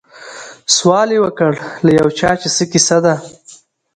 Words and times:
سوال 0.75 1.09
یې 1.15 1.19
وکړ 1.25 1.51
له 1.85 1.89
یو 1.99 2.07
چا 2.19 2.31
چي 2.41 2.49
څه 2.55 2.63
کیسه 2.71 2.97
ده 3.05 3.15